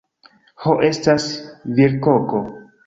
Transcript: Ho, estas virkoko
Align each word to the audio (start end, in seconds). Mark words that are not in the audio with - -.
Ho, 0.63 0.73
estas 0.89 1.29
virkoko 1.83 2.45